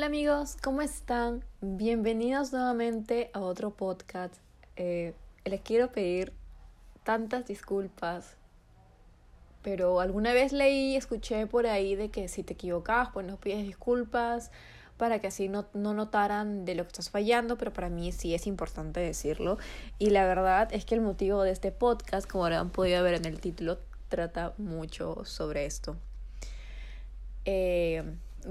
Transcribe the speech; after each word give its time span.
Hola 0.00 0.06
amigos, 0.06 0.56
¿cómo 0.62 0.80
están? 0.80 1.44
Bienvenidos 1.60 2.54
nuevamente 2.54 3.30
a 3.34 3.40
otro 3.40 3.72
podcast. 3.72 4.34
Eh, 4.76 5.12
les 5.44 5.60
quiero 5.60 5.92
pedir 5.92 6.32
tantas 7.04 7.44
disculpas, 7.44 8.34
pero 9.60 10.00
alguna 10.00 10.32
vez 10.32 10.54
leí, 10.54 10.96
escuché 10.96 11.46
por 11.46 11.66
ahí 11.66 11.96
de 11.96 12.08
que 12.08 12.28
si 12.28 12.42
te 12.42 12.54
equivocabas, 12.54 13.10
pues 13.12 13.26
no 13.26 13.36
pides 13.36 13.62
disculpas 13.66 14.50
para 14.96 15.18
que 15.18 15.26
así 15.26 15.50
no, 15.50 15.66
no 15.74 15.92
notaran 15.92 16.64
de 16.64 16.76
lo 16.76 16.84
que 16.84 16.88
estás 16.88 17.10
fallando, 17.10 17.58
pero 17.58 17.70
para 17.74 17.90
mí 17.90 18.10
sí 18.10 18.34
es 18.34 18.46
importante 18.46 19.00
decirlo. 19.00 19.58
Y 19.98 20.08
la 20.08 20.24
verdad 20.24 20.70
es 20.72 20.86
que 20.86 20.94
el 20.94 21.02
motivo 21.02 21.42
de 21.42 21.50
este 21.50 21.72
podcast, 21.72 22.26
como 22.26 22.46
habrán 22.46 22.70
podido 22.70 23.02
ver 23.04 23.16
en 23.16 23.26
el 23.26 23.38
título, 23.38 23.76
trata 24.08 24.54
mucho 24.56 25.26
sobre 25.26 25.66
esto. 25.66 25.94
Eh, 27.44 28.02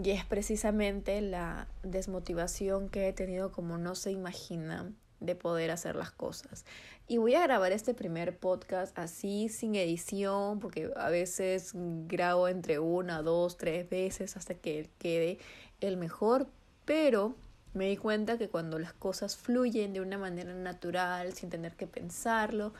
y 0.03 0.11
es 0.11 0.25
precisamente 0.25 1.21
la 1.21 1.67
desmotivación 1.83 2.89
que 2.89 3.07
he 3.07 3.13
tenido 3.13 3.51
como 3.51 3.77
no 3.77 3.95
se 3.95 4.11
imagina 4.11 4.91
de 5.19 5.35
poder 5.35 5.71
hacer 5.71 5.95
las 5.95 6.11
cosas. 6.11 6.65
Y 7.07 7.17
voy 7.17 7.35
a 7.35 7.43
grabar 7.43 7.71
este 7.71 7.93
primer 7.93 8.37
podcast 8.37 8.97
así, 8.97 9.49
sin 9.49 9.75
edición, 9.75 10.59
porque 10.59 10.91
a 10.95 11.09
veces 11.09 11.71
grabo 11.73 12.47
entre 12.47 12.79
una, 12.79 13.21
dos, 13.21 13.57
tres 13.57 13.89
veces 13.89 14.37
hasta 14.37 14.53
que 14.53 14.89
quede 14.99 15.39
el 15.81 15.97
mejor, 15.97 16.47
pero 16.85 17.35
me 17.73 17.87
di 17.87 17.97
cuenta 17.97 18.37
que 18.37 18.49
cuando 18.49 18.79
las 18.79 18.93
cosas 18.93 19.37
fluyen 19.37 19.93
de 19.93 20.01
una 20.01 20.17
manera 20.17 20.53
natural, 20.53 21.33
sin 21.33 21.49
tener 21.49 21.75
que 21.75 21.87
pensarlo, 21.87 22.73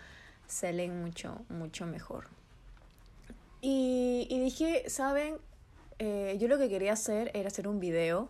salen 0.48 1.02
mucho, 1.02 1.42
mucho 1.50 1.86
mejor. 1.86 2.28
Y, 3.62 4.28
dije, 4.30 4.90
¿saben? 4.90 5.38
Eh, 6.00 6.38
yo 6.40 6.48
lo 6.48 6.58
que 6.58 6.70
quería 6.70 6.94
hacer 6.94 7.32
era 7.34 7.48
hacer 7.48 7.68
un 7.68 7.80
video, 7.80 8.30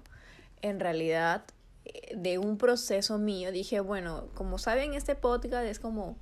en 0.62 0.80
realidad, 0.80 1.44
de 2.16 2.38
un 2.38 2.58
proceso 2.58 3.18
mío. 3.18 3.52
Dije, 3.52 3.80
bueno, 3.80 4.28
como 4.34 4.58
saben, 4.58 4.94
este 4.94 5.16
podcast 5.16 5.66
es 5.66 5.80
como, 5.80 6.18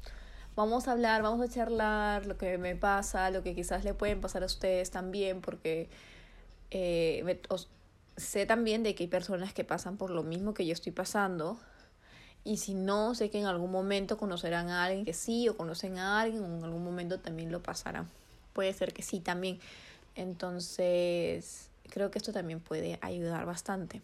vamos 0.55 0.87
a 0.87 0.91
hablar, 0.91 1.21
vamos 1.21 1.47
a 1.47 1.51
charlar 1.51 2.25
lo 2.25 2.37
que 2.37 2.57
me 2.57 2.75
pasa, 2.75 3.29
lo 3.31 3.43
que 3.43 3.55
quizás 3.55 3.83
le 3.83 3.93
pueden 3.93 4.21
pasar 4.21 4.43
a 4.43 4.47
ustedes 4.47 4.91
también, 4.91 5.41
porque 5.41 5.89
eh, 6.71 7.39
sé 8.17 8.45
también 8.45 8.83
de 8.83 8.95
que 8.95 9.03
hay 9.03 9.07
personas 9.07 9.53
que 9.53 9.63
pasan 9.63 9.97
por 9.97 10.09
lo 10.09 10.23
mismo 10.23 10.53
que 10.53 10.65
yo 10.65 10.73
estoy 10.73 10.91
pasando. 10.91 11.59
Y 12.43 12.57
si 12.57 12.73
no, 12.73 13.13
sé 13.13 13.29
que 13.29 13.39
en 13.39 13.45
algún 13.45 13.71
momento 13.71 14.17
conocerán 14.17 14.69
a 14.69 14.85
alguien 14.85 15.05
que 15.05 15.13
sí, 15.13 15.49
o 15.49 15.57
conocen 15.57 15.97
a 15.99 16.21
alguien, 16.21 16.43
o 16.43 16.45
en 16.45 16.63
algún 16.63 16.83
momento 16.83 17.19
también 17.19 17.51
lo 17.51 17.61
pasarán. 17.61 18.09
Puede 18.53 18.73
ser 18.73 18.93
que 18.93 19.03
sí 19.03 19.19
también. 19.19 19.59
Entonces, 20.17 21.69
creo 21.91 22.09
que 22.09 22.17
esto 22.17 22.33
también 22.33 22.59
puede 22.59 22.97
ayudar 23.01 23.45
bastante. 23.45 24.01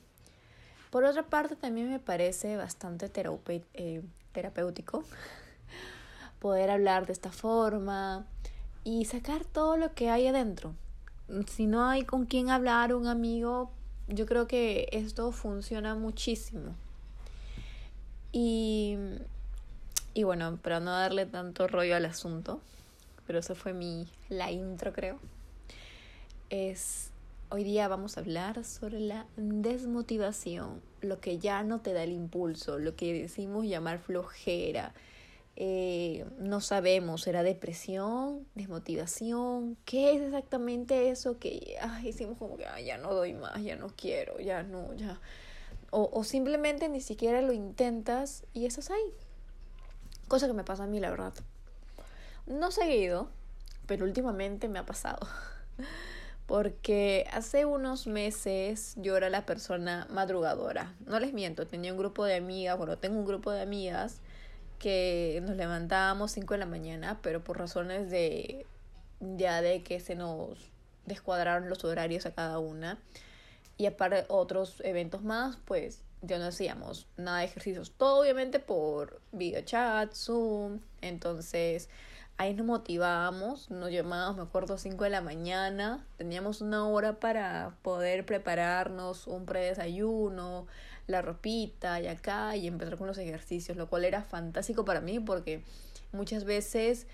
Por 0.92 1.04
otra 1.06 1.24
parte, 1.24 1.56
también 1.56 1.90
me 1.90 2.00
parece 2.00 2.56
bastante 2.56 3.12
eh, 3.74 4.02
terapéutico 4.32 5.04
poder 6.40 6.70
hablar 6.70 7.08
de 7.08 7.14
esta 7.14 7.32
forma 7.32 8.28
y 8.84 9.06
sacar 9.06 9.44
todo 9.44 9.76
lo 9.76 9.96
que 9.96 10.12
hay 10.12 10.28
adentro. 10.28 10.76
Si 11.48 11.66
no 11.66 11.88
hay 11.88 12.04
con 12.04 12.26
quién 12.26 12.52
hablar, 12.52 12.94
un 12.94 13.08
amigo, 13.08 13.72
yo 14.08 14.28
creo 14.28 14.46
que 14.46 14.90
esto 14.92 15.32
funciona 15.32 15.96
muchísimo. 15.96 16.76
Y, 18.32 18.98
y 20.14 20.24
bueno, 20.24 20.58
para 20.58 20.80
no 20.80 20.92
darle 20.92 21.26
tanto 21.26 21.68
rollo 21.68 21.96
al 21.96 22.06
asunto, 22.06 22.62
pero 23.26 23.40
eso 23.40 23.56
fue 23.56 23.74
mi, 23.74 24.08
la 24.30 24.52
intro 24.52 24.94
creo 24.94 25.18
es 26.54 27.10
hoy 27.50 27.64
día 27.64 27.88
vamos 27.88 28.16
a 28.16 28.20
hablar 28.20 28.64
sobre 28.64 29.00
la 29.00 29.26
desmotivación, 29.38 30.84
lo 31.02 31.20
que 31.20 31.40
ya 31.40 31.64
no 31.64 31.82
te 31.82 31.94
da 31.94 32.04
el 32.04 32.12
impulso, 32.12 32.78
lo 32.78 32.96
que 32.96 33.12
decimos 33.12 33.66
llamar 33.66 33.98
flojera. 33.98 34.94
Eh, 35.56 36.26
no 36.38 36.62
sabemos, 36.62 37.24
¿será 37.24 37.42
depresión, 37.42 38.46
desmotivación? 38.54 39.78
¿Qué 39.86 40.14
es 40.14 40.22
exactamente 40.22 41.10
eso 41.10 41.40
que 41.40 41.76
ay, 41.82 42.06
decimos 42.06 42.38
como 42.38 42.56
que 42.56 42.66
ya 42.86 43.00
no 43.00 43.16
doy 43.16 43.34
más, 43.34 43.60
ya 43.64 43.76
no 43.76 43.88
quiero, 43.88 44.40
ya 44.40 44.62
no, 44.62 44.94
ya? 44.94 45.20
O, 45.90 46.08
o 46.14 46.24
simplemente 46.24 46.88
ni 46.88 47.02
siquiera 47.02 47.42
lo 47.42 47.54
intentas 47.54 48.44
y 48.54 48.68
estás 48.68 48.92
ahí. 48.92 49.14
Cosa 50.28 50.46
que 50.46 50.54
me 50.54 50.64
pasa 50.64 50.84
a 50.84 50.88
mí, 50.88 51.00
la 51.00 51.10
verdad. 51.10 51.34
No 52.46 52.70
seguido, 52.70 53.30
pero 53.88 54.06
últimamente 54.06 54.70
me 54.70 54.78
ha 54.78 54.86
pasado. 54.86 55.28
porque 56.54 57.26
hace 57.32 57.66
unos 57.66 58.06
meses 58.06 58.94
yo 58.98 59.18
era 59.18 59.32
la 59.32 59.44
persona 59.44 60.06
madrugadora. 60.12 60.94
No 61.08 61.20
les 61.20 61.34
miento, 61.34 61.66
tenía 61.66 61.92
un 61.92 61.98
grupo 61.98 62.26
de 62.26 62.36
amigas, 62.36 62.78
bueno, 62.78 62.96
tengo 63.00 63.18
un 63.18 63.26
grupo 63.26 63.50
de 63.50 63.64
amigas 63.64 64.22
que 64.78 65.42
nos 65.48 65.56
levantábamos 65.56 66.32
5 66.34 66.54
de 66.54 66.60
la 66.60 66.68
mañana, 66.68 67.18
pero 67.24 67.44
por 67.44 67.58
razones 67.58 68.12
de 68.12 68.68
ya 69.20 69.64
de 69.64 69.82
que 69.82 70.00
se 70.00 70.14
nos 70.14 70.70
descuadraron 71.08 71.70
los 71.70 71.84
horarios 71.86 72.28
a 72.28 72.36
cada 72.36 72.60
una 72.60 73.00
y 73.76 73.88
aparte 73.88 74.26
otros 74.28 74.80
eventos 74.86 75.24
más, 75.24 75.58
pues 75.66 76.04
ya 76.22 76.38
no 76.38 76.46
hacíamos 76.46 77.08
nada 77.18 77.40
de 77.40 77.46
ejercicios, 77.46 77.94
todo 77.98 78.22
obviamente 78.22 78.60
por 78.60 79.22
videochat, 79.32 80.14
Zoom, 80.14 80.82
entonces 81.02 81.90
ahí 82.38 82.54
nos 82.54 82.66
motivábamos, 82.66 83.70
nos 83.70 83.92
llamábamos, 83.92 84.38
me 84.38 84.44
acuerdo, 84.44 84.78
5 84.78 85.04
de 85.04 85.10
la 85.10 85.22
mañana, 85.22 86.06
teníamos 86.18 86.62
una 86.62 86.88
hora 86.88 87.20
para 87.20 87.76
poder 87.82 88.26
prepararnos 88.26 89.28
un 89.28 89.46
predesayuno, 89.46 90.68
la 91.08 91.22
ropita 91.22 92.00
y 92.00 92.08
acá 92.08 92.56
y 92.56 92.68
empezar 92.68 92.98
con 92.98 93.08
los 93.08 93.18
ejercicios, 93.18 93.78
lo 93.78 93.88
cual 93.88 94.06
era 94.06 94.24
fantástico 94.24 94.86
para 94.86 95.02
mí 95.02 95.20
porque 95.20 95.64
muchas 96.12 96.46
veces, 96.46 97.08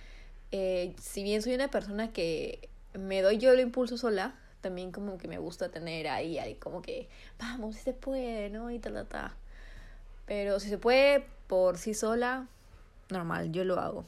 eh, 0.51 0.95
si 1.01 1.23
bien 1.23 1.41
soy 1.41 1.55
una 1.55 1.69
persona 1.69 2.11
que 2.11 2.69
me 2.93 3.21
doy 3.21 3.37
yo 3.37 3.51
el 3.51 3.59
impulso 3.59 3.97
sola, 3.97 4.35
también 4.61 4.91
como 4.91 5.17
que 5.17 5.27
me 5.27 5.37
gusta 5.37 5.69
tener 5.69 6.07
ahí, 6.07 6.37
ahí 6.37 6.55
como 6.55 6.81
que, 6.81 7.07
vamos, 7.39 7.75
si 7.75 7.81
se 7.81 7.93
puede, 7.93 8.49
¿no? 8.49 8.71
Y 8.71 8.79
tal, 8.79 8.93
tal, 8.93 9.07
tal. 9.07 9.31
Pero 10.25 10.59
si 10.59 10.69
se 10.69 10.77
puede 10.77 11.25
por 11.47 11.77
sí 11.77 11.93
sola, 11.93 12.47
normal, 13.09 13.51
yo 13.51 13.63
lo 13.63 13.79
hago. 13.79 14.05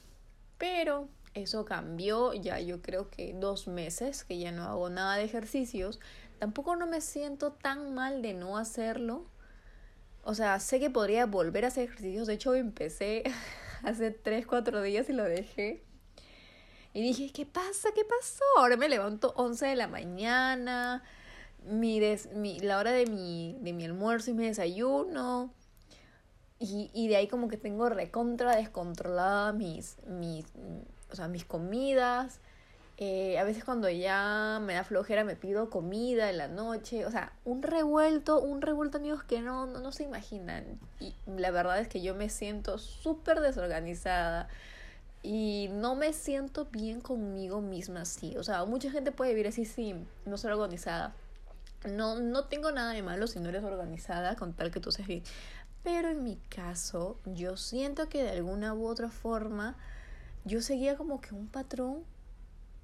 Pero 0.61 1.09
eso 1.33 1.65
cambió 1.65 2.35
ya 2.35 2.59
yo 2.59 2.83
creo 2.83 3.09
que 3.09 3.33
dos 3.33 3.67
meses 3.67 4.23
que 4.23 4.37
ya 4.37 4.51
no 4.51 4.65
hago 4.65 4.91
nada 4.91 5.15
de 5.15 5.23
ejercicios. 5.23 5.99
Tampoco 6.37 6.75
no 6.75 6.85
me 6.85 7.01
siento 7.01 7.51
tan 7.51 7.95
mal 7.95 8.21
de 8.21 8.35
no 8.35 8.59
hacerlo. 8.59 9.25
O 10.23 10.35
sea, 10.35 10.59
sé 10.59 10.79
que 10.79 10.91
podría 10.91 11.25
volver 11.25 11.65
a 11.65 11.69
hacer 11.69 11.85
ejercicios. 11.85 12.27
De 12.27 12.35
hecho, 12.35 12.53
empecé 12.53 13.23
hace 13.83 14.11
3, 14.11 14.45
4 14.45 14.83
días 14.83 15.09
y 15.09 15.13
lo 15.13 15.23
dejé. 15.23 15.83
Y 16.93 17.01
dije, 17.01 17.31
¿qué 17.33 17.47
pasa? 17.47 17.89
¿Qué 17.95 18.05
pasó? 18.05 18.43
Ahora 18.59 18.77
me 18.77 18.87
levanto 18.87 19.33
11 19.37 19.65
de 19.65 19.75
la 19.75 19.87
mañana. 19.87 21.01
Mi, 21.65 21.99
mi 22.35 22.59
la 22.59 22.77
hora 22.77 22.91
de 22.91 23.07
mi, 23.07 23.57
de 23.61 23.73
mi 23.73 23.85
almuerzo 23.85 24.29
y 24.29 24.35
mi 24.35 24.45
desayuno. 24.45 25.55
Y, 26.63 26.91
y 26.93 27.07
de 27.07 27.15
ahí 27.15 27.27
como 27.27 27.47
que 27.47 27.57
tengo 27.57 27.89
recontra 27.89 28.55
descontrolada 28.55 29.51
mis, 29.51 29.97
mis, 30.05 30.45
o 31.11 31.15
sea, 31.15 31.27
mis 31.27 31.43
comidas. 31.43 32.39
Eh, 32.97 33.39
a 33.39 33.43
veces 33.43 33.63
cuando 33.63 33.89
ya 33.89 34.61
me 34.63 34.75
da 34.75 34.83
flojera 34.83 35.23
me 35.23 35.35
pido 35.35 35.71
comida 35.71 36.29
en 36.29 36.37
la 36.37 36.47
noche. 36.47 37.07
O 37.07 37.09
sea, 37.09 37.33
un 37.45 37.63
revuelto, 37.63 38.39
un 38.39 38.61
revuelto 38.61 38.99
amigos 38.99 39.23
que 39.23 39.41
no, 39.41 39.65
no, 39.65 39.79
no 39.79 39.91
se 39.91 40.03
imaginan. 40.03 40.79
Y 40.99 41.15
la 41.25 41.49
verdad 41.49 41.79
es 41.79 41.87
que 41.87 42.03
yo 42.03 42.13
me 42.13 42.29
siento 42.29 42.77
súper 42.77 43.39
desorganizada. 43.39 44.47
Y 45.23 45.69
no 45.71 45.95
me 45.95 46.13
siento 46.13 46.65
bien 46.65 47.01
conmigo 47.01 47.59
misma 47.59 48.01
así. 48.01 48.37
O 48.37 48.43
sea, 48.43 48.65
mucha 48.65 48.91
gente 48.91 49.11
puede 49.11 49.31
vivir 49.31 49.47
así 49.47 49.65
sin 49.65 50.07
no 50.27 50.37
ser 50.37 50.51
organizada. 50.51 51.15
No, 51.89 52.19
no 52.19 52.45
tengo 52.45 52.71
nada 52.71 52.93
de 52.93 53.01
malo 53.01 53.25
si 53.25 53.39
no 53.39 53.49
eres 53.49 53.63
organizada 53.63 54.35
con 54.35 54.53
tal 54.53 54.69
que 54.69 54.79
tú 54.79 54.91
seas 54.91 55.07
bien. 55.07 55.23
Pero 55.83 56.09
en 56.09 56.23
mi 56.23 56.35
caso, 56.49 57.17
yo 57.25 57.57
siento 57.57 58.07
que 58.07 58.23
de 58.23 58.31
alguna 58.31 58.73
u 58.73 58.87
otra 58.87 59.09
forma 59.09 59.75
yo 60.45 60.61
seguía 60.61 60.95
como 60.95 61.21
que 61.21 61.33
un 61.33 61.47
patrón 61.47 62.03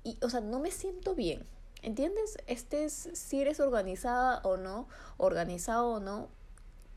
y, 0.03 0.17
o 0.21 0.29
sea, 0.29 0.41
no 0.41 0.59
me 0.59 0.71
siento 0.71 1.15
bien. 1.15 1.45
¿Entiendes? 1.83 2.37
Este 2.47 2.85
es 2.85 3.09
si 3.13 3.39
eres 3.39 3.59
organizada 3.59 4.39
o 4.43 4.57
no, 4.57 4.87
organizado 5.17 5.89
o 5.89 5.99
no, 5.99 6.27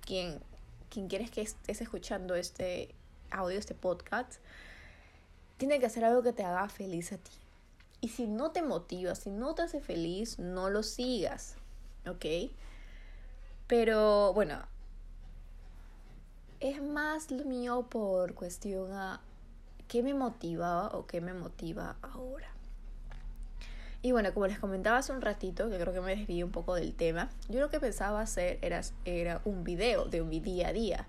quien, 0.01 0.41
quien 0.89 1.09
quieres 1.09 1.31
que 1.31 1.43
estés 1.43 1.83
escuchando 1.83 2.35
este 2.35 2.95
audio, 3.31 3.59
este 3.59 3.75
podcast, 3.75 4.35
tiene 5.59 5.79
que 5.79 5.87
hacer 5.87 6.05
algo 6.05 6.23
que 6.23 6.33
te 6.33 6.45
haga 6.45 6.69
feliz 6.69 7.13
a 7.13 7.19
ti. 7.19 7.31
Y 8.01 8.09
si 8.09 8.27
no 8.27 8.51
te 8.53 8.63
motiva, 8.63 9.15
si 9.15 9.31
no 9.31 9.55
te 9.55 9.63
hace 9.63 9.81
feliz, 9.81 10.39
no 10.39 10.71
lo 10.71 10.83
sigas, 10.83 11.57
¿ok? 12.07 12.51
Pero 13.67 14.33
bueno, 14.33 14.59
es 16.61 16.83
más 16.83 17.31
lo 17.31 17.45
mío 17.45 17.87
por 17.89 18.35
cuestión 18.35 18.93
a 18.93 19.21
qué 19.89 20.03
me 20.03 20.15
motivaba 20.15 20.89
o 20.89 21.07
qué 21.07 21.21
me 21.21 21.33
motiva 21.33 21.97
ahora. 22.03 22.49
Y 24.03 24.13
bueno, 24.13 24.33
como 24.33 24.47
les 24.47 24.59
comentaba 24.59 24.99
hace 24.99 25.13
un 25.13 25.21
ratito, 25.21 25.69
que 25.69 25.79
creo 25.79 25.93
que 25.93 26.01
me 26.01 26.17
desvié 26.17 26.45
un 26.45 26.51
poco 26.51 26.75
del 26.75 26.95
tema, 26.95 27.29
yo 27.49 27.61
lo 27.61 27.69
que 27.69 27.81
pensaba 27.81 28.21
hacer 28.21 28.59
era, 28.63 28.81
era 29.05 29.43
un 29.45 29.65
video 29.65 30.07
de 30.07 30.23
mi 30.23 30.41
día 30.41 30.69
a 30.69 30.73
día. 30.73 31.07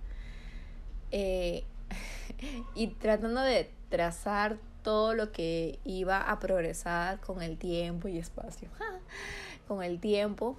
Eh, 1.12 1.63
y 2.75 2.88
tratando 2.88 3.42
de 3.42 3.69
trazar 3.89 4.57
todo 4.83 5.13
lo 5.13 5.31
que 5.31 5.80
iba 5.86 6.21
a 6.21 6.39
progresar 6.39 7.19
con 7.19 7.42
el 7.42 7.57
tiempo 7.57 8.07
y 8.07 8.18
espacio. 8.18 8.69
con 9.68 9.83
el 9.83 10.00
tiempo, 10.00 10.57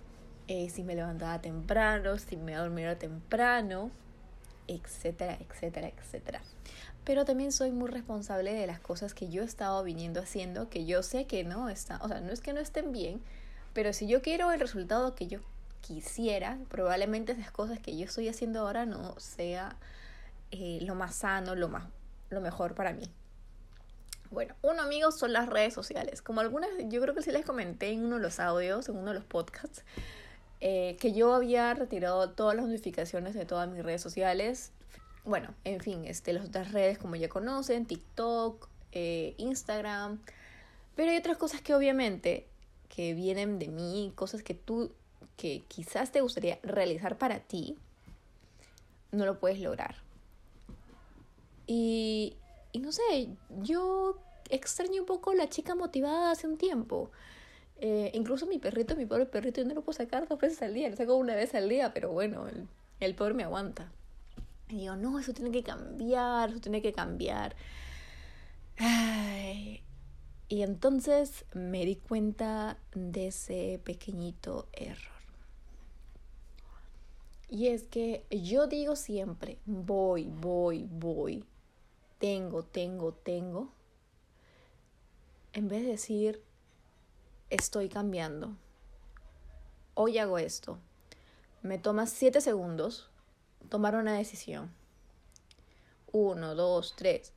eh, 0.49 0.71
si 0.71 0.85
me 0.85 0.95
levantaba 0.95 1.41
temprano, 1.41 2.19
si 2.19 2.37
me 2.37 2.55
dormía 2.55 2.99
temprano, 2.99 3.91
etcétera, 4.69 5.39
etcétera, 5.41 5.89
etcétera. 5.89 6.43
Pero 7.05 7.25
también 7.25 7.53
soy 7.53 7.73
muy 7.73 7.91
responsable 7.91 8.55
de 8.55 8.67
las 8.67 8.81
cosas 8.81 9.15
que 9.15 9.29
yo 9.29 9.43
he 9.43 9.45
estado 9.45 9.83
viniendo 9.83 10.21
haciendo, 10.21 10.69
que 10.69 10.85
yo 10.85 11.03
sé 11.03 11.27
que 11.27 11.45
no 11.45 11.69
están, 11.69 12.01
o 12.03 12.09
sea, 12.09 12.21
no 12.21 12.33
es 12.33 12.41
que 12.41 12.53
no 12.53 12.61
estén 12.61 12.93
bien, 12.93 13.21
pero 13.73 13.93
si 13.93 14.07
yo 14.07 14.23
quiero 14.23 14.53
el 14.53 14.61
resultado 14.61 15.15
que 15.15 15.27
yo 15.27 15.41
quisiera, 15.81 16.59
probablemente 16.69 17.33
esas 17.33 17.51
cosas 17.51 17.81
que 17.81 17.97
yo 17.97 18.05
estoy 18.05 18.29
haciendo 18.29 18.61
ahora 18.61 18.87
no 18.87 19.19
sea 19.19 19.77
eh, 20.51 20.79
lo 20.83 20.95
más 20.95 21.17
sano, 21.17 21.55
lo, 21.55 21.69
más, 21.69 21.85
lo 22.31 22.41
mejor 22.41 22.75
para 22.75 22.93
mí. 22.93 23.11
Bueno, 24.31 24.55
uno, 24.63 24.81
amigos, 24.83 25.19
son 25.19 25.33
las 25.35 25.49
redes 25.49 25.75
sociales. 25.75 26.23
Como 26.23 26.41
algunas, 26.41 26.71
yo 26.89 27.03
creo 27.03 27.15
que 27.15 27.21
sí 27.21 27.31
les 27.33 27.45
comenté 27.45 27.91
en 27.91 28.05
uno 28.05 28.17
de 28.17 28.23
los 28.23 28.41
audios, 28.41 28.89
en 28.89 28.97
uno 28.97 29.09
de 29.09 29.15
los 29.15 29.25
podcasts, 29.25 29.85
eh, 30.65 30.97
que 31.01 31.13
yo 31.13 31.35
había 31.35 31.75
retirado 31.75 32.31
todas 32.31 32.55
las 32.55 32.67
notificaciones 32.67 33.35
de 33.35 33.45
todas 33.45 33.69
mis 33.69 33.83
redes 33.83 34.01
sociales. 34.01 34.71
Bueno, 35.25 35.53
en 35.65 35.81
fin, 35.81 36.05
este, 36.05 36.33
las 36.33 36.45
otras 36.45 36.71
redes 36.71 36.99
como 36.99 37.17
ya 37.17 37.29
conocen, 37.29 37.85
TikTok, 37.85 38.69
eh, 38.93 39.35
Instagram. 39.39 40.23
Pero 40.95 41.11
hay 41.11 41.17
otras 41.17 41.37
cosas 41.37 41.63
que 41.63 41.75
obviamente 41.75 42.47
que 42.89 43.13
vienen 43.13 43.59
de 43.59 43.67
mí, 43.67 44.13
cosas 44.15 44.45
que 44.45 44.55
tú, 44.55 44.93
que 45.37 45.65
quizás 45.67 46.13
te 46.13 46.21
gustaría 46.21 46.61
realizar 46.63 47.19
para 47.19 47.41
ti, 47.41 47.77
no 49.11 49.27
lo 49.27 49.41
puedes 49.41 49.59
lograr. 49.59 49.97
Y, 51.67 52.37
y 52.71 52.79
no 52.79 52.93
sé, 52.93 53.31
yo 53.63 54.17
extraño 54.49 55.01
un 55.01 55.07
poco 55.07 55.35
la 55.35 55.49
chica 55.49 55.75
motivada 55.75 56.31
hace 56.31 56.47
un 56.47 56.57
tiempo. 56.57 57.11
Eh, 57.85 58.13
incluso 58.15 58.47
mi 58.47 58.61
perrito, 58.61 58.95
mi 58.95 59.07
pobre 59.07 59.27
perrito, 59.27 59.61
yo 59.61 59.67
no 59.67 59.75
lo 59.75 59.83
puedo 59.83 59.97
sacar 59.97 60.29
dos 60.29 60.39
veces 60.39 60.63
al 60.63 60.73
día, 60.73 60.89
lo 60.89 60.95
saco 60.95 61.17
una 61.17 61.35
vez 61.35 61.53
al 61.57 61.69
día, 61.69 61.93
pero 61.93 62.13
bueno, 62.13 62.47
el, 62.47 62.69
el 63.01 63.17
pobre 63.17 63.35
me 63.35 63.43
aguanta. 63.43 63.91
Y 64.69 64.77
digo, 64.77 64.95
no, 64.95 65.19
eso 65.19 65.33
tiene 65.33 65.51
que 65.51 65.65
cambiar, 65.65 66.51
eso 66.51 66.61
tiene 66.61 66.81
que 66.81 66.93
cambiar. 66.93 67.57
Ay. 68.79 69.83
Y 70.49 70.63
entonces 70.63 71.45
me 71.55 71.85
di 71.85 71.97
cuenta 71.97 72.79
de 72.95 73.27
ese 73.27 73.81
pequeñito 73.83 74.69
error. 74.75 75.11
Y 77.49 77.67
es 77.67 77.83
que 77.83 78.25
yo 78.31 78.69
digo 78.69 78.95
siempre, 78.95 79.59
voy, 79.67 80.29
voy, 80.29 80.87
voy, 80.89 81.45
tengo, 82.21 82.63
tengo, 82.63 83.13
tengo, 83.13 83.73
en 85.53 85.67
vez 85.67 85.83
de 85.83 85.89
decir, 85.89 86.43
estoy 87.53 87.89
cambiando. 87.89 88.57
Hoy 89.95 90.19
hago 90.19 90.39
esto. 90.39 90.79
Me 91.63 91.79
toma 91.79 92.07
siete 92.07 92.41
segundos 92.41 93.11
tomar 93.69 93.95
una 93.95 94.15
decisión. 94.15 94.73
Uno, 96.11 96.55
dos, 96.55 96.95
tres. 96.97 97.33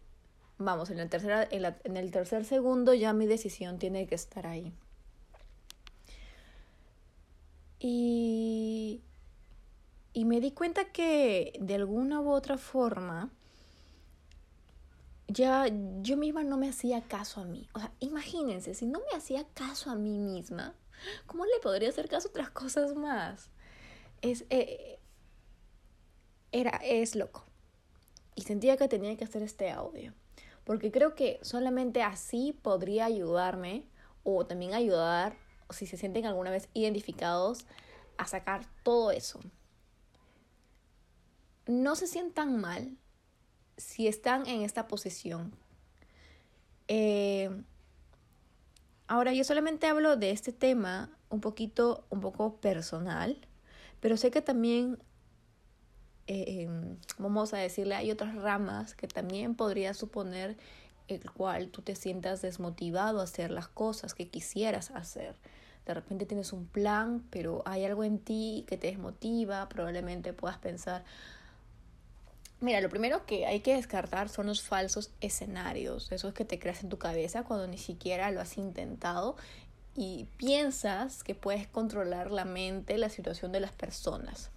Vamos, 0.58 0.90
en, 0.90 0.98
la 0.98 1.48
en, 1.52 1.76
en 1.84 1.98
el 1.98 2.12
tercer 2.12 2.46
segundo 2.46 2.94
ya 2.94 3.14
mi 3.14 3.26
decisión 3.26 3.78
tiene 3.78 4.08
que 4.08 4.16
estar 4.16 4.48
ahí. 4.48 4.74
Y, 7.80 9.02
y 10.14 10.26
me 10.26 10.40
di 10.40 10.52
cuenta 10.52 10.86
que 10.86 11.54
de 11.60 11.76
alguna 11.76 12.22
u 12.22 12.32
otra 12.32 12.58
forma 12.58 13.30
ya 15.28 15.68
yo 16.02 16.18
misma 16.18 16.44
no 16.44 16.58
me 16.58 16.70
hacía 16.70 17.02
caso 17.02 17.42
a 17.42 17.46
mí. 17.46 17.68
O 17.74 17.80
sea, 17.80 17.92
imagínense, 18.00 18.74
si 18.74 18.86
no 18.86 19.00
me 19.00 19.18
hacía 19.18 19.46
caso 19.54 19.90
a 19.90 19.96
mí 19.96 20.18
misma, 20.18 20.76
¿cómo 21.26 21.46
le 21.46 21.60
podría 21.62 21.90
hacer 21.90 22.08
caso 22.08 22.28
a 22.28 22.32
otras 22.32 22.50
cosas 22.52 22.96
más? 22.96 23.50
Es, 24.22 24.46
eh, 24.50 25.00
era, 26.52 26.80
es 26.84 27.16
loco. 27.16 27.46
Y 28.36 28.42
sentía 28.42 28.78
que 28.78 28.88
tenía 28.88 29.16
que 29.18 29.24
hacer 29.24 29.42
este 29.42 29.72
audio. 29.72 30.14
Porque 30.64 30.92
creo 30.92 31.16
que 31.16 31.40
solamente 31.42 32.02
así 32.02 32.54
podría 32.54 33.06
ayudarme 33.06 33.88
o 34.24 34.46
también 34.46 34.74
ayudar, 34.74 35.38
si 35.70 35.86
se 35.86 35.98
sienten 35.98 36.26
alguna 36.26 36.50
vez 36.50 36.70
identificados, 36.74 37.66
a 38.18 38.26
sacar 38.26 38.66
todo 38.84 39.12
eso. 39.12 39.40
No 41.68 41.96
se 41.96 42.08
sientan 42.08 42.60
mal 42.60 42.98
si 43.78 44.08
están 44.08 44.48
en 44.48 44.62
esta 44.62 44.88
posición. 44.88 45.54
Eh, 46.88 47.50
ahora, 49.08 49.34
yo 49.34 49.44
solamente 49.44 49.88
hablo 49.88 50.18
de 50.18 50.32
este 50.32 50.52
tema 50.52 51.10
un 51.30 51.42
poquito, 51.42 52.06
un 52.10 52.22
poco 52.22 52.58
personal, 52.58 53.38
pero 54.00 54.18
sé 54.18 54.32
que 54.32 54.42
también, 54.42 55.00
eh, 56.28 56.64
em, 56.64 56.98
vamos 57.18 57.54
a 57.54 57.58
decirle, 57.58 57.96
hay 57.96 58.12
otras 58.12 58.36
ramas 58.36 58.96
que 58.96 59.08
también 59.08 59.56
podría 59.56 59.94
suponer 59.94 60.58
el 61.08 61.30
cual 61.32 61.70
tú 61.70 61.82
te 61.82 61.96
sientas 61.96 62.42
desmotivado 62.42 63.20
a 63.20 63.24
hacer 63.24 63.52
las 63.52 63.68
cosas 63.68 64.14
que 64.14 64.28
quisieras 64.30 64.92
hacer. 64.92 65.36
De 65.86 65.94
repente 65.94 66.26
tienes 66.26 66.52
un 66.52 66.66
plan, 66.66 67.24
pero 67.30 67.62
hay 67.66 67.86
algo 67.86 68.04
en 68.04 68.18
ti 68.18 68.66
que 68.68 68.78
te 68.78 68.88
desmotiva, 68.88 69.70
probablemente 69.70 70.34
puedas 70.34 70.58
pensar, 70.58 71.04
Mira, 72.62 72.80
lo 72.82 72.90
primero 72.90 73.26
que 73.26 73.46
hay 73.46 73.60
que 73.60 73.76
descartar 73.76 74.30
son 74.30 74.48
los 74.48 74.62
falsos 74.62 75.12
escenarios, 75.20 76.12
esos 76.12 76.34
que 76.34 76.46
te 76.46 76.58
creas 76.58 76.84
en 76.84 76.90
tu 76.90 76.98
cabeza 76.98 77.44
cuando 77.44 77.68
ni 77.68 77.78
siquiera 77.78 78.32
lo 78.32 78.40
has 78.42 78.58
intentado 78.58 79.36
y 79.96 80.28
piensas 80.38 81.24
que 81.24 81.36
puedes 81.36 81.68
controlar 81.68 82.32
la 82.32 82.46
mente, 82.46 82.98
la 82.98 83.10
situación 83.10 83.52
de 83.52 83.60
las 83.60 83.72
personas. 83.72 84.52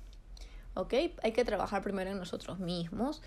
¿Ok? 0.75 0.95
Hay 1.23 1.33
que 1.33 1.45
trabajar 1.45 1.83
primero 1.83 2.11
en 2.11 2.19
nosotros 2.19 2.61
mismos, 2.61 3.21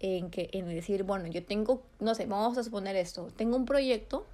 en, 0.00 0.30
que, 0.30 0.50
en 0.52 0.68
decir, 0.68 1.04
bueno, 1.04 1.26
yo 1.26 1.44
tengo, 1.44 1.82
no 1.98 2.14
sé, 2.14 2.26
vamos 2.26 2.56
a 2.58 2.62
suponer 2.62 2.96
esto, 2.96 3.28
tengo 3.34 3.56
un 3.56 3.64
proyecto, 3.64 4.26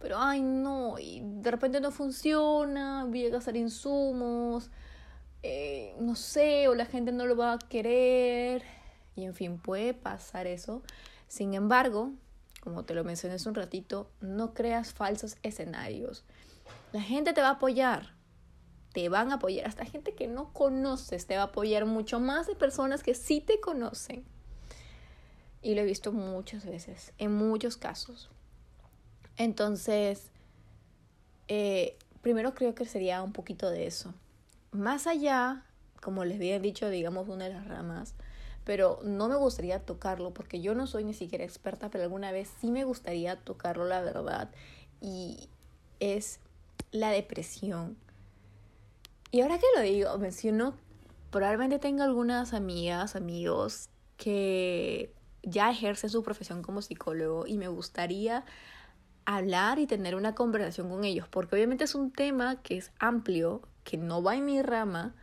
pero 0.00 0.16
ay 0.18 0.40
no, 0.40 0.98
y 0.98 1.20
de 1.22 1.50
repente 1.50 1.80
no 1.80 1.90
funciona, 1.90 3.04
voy 3.04 3.26
a 3.26 3.30
gastar 3.30 3.56
insumos, 3.56 4.70
eh, 5.42 5.94
no 6.00 6.16
sé, 6.16 6.68
o 6.68 6.74
la 6.74 6.86
gente 6.86 7.12
no 7.12 7.26
lo 7.26 7.36
va 7.36 7.54
a 7.54 7.58
querer, 7.58 8.62
y 9.18 9.24
en 9.24 9.34
fin, 9.34 9.58
puede 9.58 9.94
pasar 9.94 10.46
eso. 10.46 10.82
Sin 11.26 11.54
embargo, 11.54 12.12
como 12.60 12.84
te 12.84 12.94
lo 12.94 13.02
mencioné 13.02 13.34
hace 13.34 13.48
un 13.48 13.56
ratito, 13.56 14.08
no 14.20 14.54
creas 14.54 14.92
falsos 14.92 15.36
escenarios. 15.42 16.24
La 16.92 17.02
gente 17.02 17.32
te 17.32 17.40
va 17.40 17.48
a 17.48 17.52
apoyar, 17.52 18.14
te 18.92 19.08
van 19.08 19.32
a 19.32 19.34
apoyar, 19.34 19.66
hasta 19.66 19.84
gente 19.84 20.14
que 20.14 20.28
no 20.28 20.52
conoces 20.52 21.26
te 21.26 21.36
va 21.36 21.42
a 21.42 21.46
apoyar 21.46 21.84
mucho 21.84 22.20
más 22.20 22.46
de 22.46 22.54
personas 22.54 23.02
que 23.02 23.14
sí 23.14 23.40
te 23.40 23.60
conocen. 23.60 24.24
Y 25.62 25.74
lo 25.74 25.80
he 25.80 25.84
visto 25.84 26.12
muchas 26.12 26.64
veces, 26.64 27.12
en 27.18 27.34
muchos 27.34 27.76
casos. 27.76 28.30
Entonces, 29.36 30.30
eh, 31.48 31.98
primero 32.22 32.54
creo 32.54 32.76
que 32.76 32.84
sería 32.84 33.22
un 33.22 33.32
poquito 33.32 33.68
de 33.68 33.88
eso. 33.88 34.14
Más 34.70 35.08
allá, 35.08 35.64
como 36.00 36.24
les 36.24 36.36
había 36.36 36.60
dicho, 36.60 36.88
digamos, 36.88 37.28
una 37.28 37.46
de 37.46 37.54
las 37.54 37.66
ramas, 37.66 38.14
pero 38.68 39.00
no 39.02 39.30
me 39.30 39.36
gustaría 39.36 39.78
tocarlo 39.78 40.34
porque 40.34 40.60
yo 40.60 40.74
no 40.74 40.86
soy 40.86 41.02
ni 41.02 41.14
siquiera 41.14 41.42
experta, 41.42 41.88
pero 41.88 42.04
alguna 42.04 42.32
vez 42.32 42.50
sí 42.60 42.70
me 42.70 42.84
gustaría 42.84 43.36
tocarlo, 43.36 43.86
la 43.86 44.02
verdad, 44.02 44.50
y 45.00 45.48
es 46.00 46.38
la 46.90 47.08
depresión. 47.08 47.96
Y 49.30 49.40
ahora 49.40 49.56
que 49.56 49.64
lo 49.74 49.80
digo, 49.80 50.18
menciono, 50.18 50.74
probablemente 51.30 51.78
tengo 51.78 52.02
algunas 52.02 52.52
amigas, 52.52 53.16
amigos 53.16 53.88
que 54.18 55.14
ya 55.42 55.70
ejercen 55.70 56.10
su 56.10 56.22
profesión 56.22 56.60
como 56.60 56.82
psicólogo 56.82 57.46
y 57.46 57.56
me 57.56 57.68
gustaría 57.68 58.44
hablar 59.24 59.78
y 59.78 59.86
tener 59.86 60.14
una 60.14 60.34
conversación 60.34 60.90
con 60.90 61.06
ellos, 61.06 61.26
porque 61.26 61.56
obviamente 61.56 61.84
es 61.84 61.94
un 61.94 62.10
tema 62.10 62.60
que 62.60 62.76
es 62.76 62.92
amplio, 62.98 63.62
que 63.82 63.96
no 63.96 64.22
va 64.22 64.36
en 64.36 64.44
mi 64.44 64.60
rama, 64.60 65.14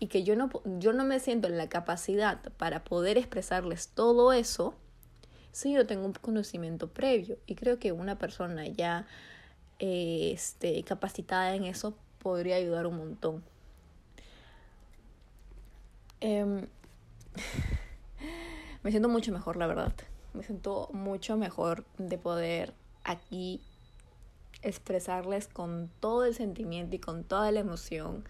y 0.00 0.06
que 0.06 0.24
yo 0.24 0.34
no, 0.34 0.50
yo 0.64 0.94
no 0.94 1.04
me 1.04 1.20
siento 1.20 1.46
en 1.46 1.58
la 1.58 1.68
capacidad 1.68 2.40
para 2.56 2.82
poder 2.82 3.18
expresarles 3.18 3.88
todo 3.88 4.32
eso 4.32 4.74
si 5.52 5.74
yo 5.74 5.86
tengo 5.86 6.06
un 6.06 6.14
conocimiento 6.14 6.88
previo. 6.88 7.36
Y 7.46 7.54
creo 7.54 7.78
que 7.78 7.92
una 7.92 8.18
persona 8.18 8.66
ya 8.66 9.06
este, 9.78 10.82
capacitada 10.84 11.54
en 11.54 11.64
eso 11.64 11.94
podría 12.18 12.56
ayudar 12.56 12.86
un 12.86 12.96
montón. 12.96 13.44
Em, 16.20 16.66
me 18.82 18.90
siento 18.90 19.10
mucho 19.10 19.32
mejor, 19.32 19.56
la 19.56 19.66
verdad. 19.66 19.92
Me 20.32 20.42
siento 20.44 20.88
mucho 20.94 21.36
mejor 21.36 21.84
de 21.98 22.16
poder 22.16 22.72
aquí 23.04 23.60
expresarles 24.62 25.46
con 25.46 25.90
todo 26.00 26.24
el 26.24 26.34
sentimiento 26.34 26.96
y 26.96 27.00
con 27.00 27.22
toda 27.22 27.52
la 27.52 27.60
emoción 27.60 28.24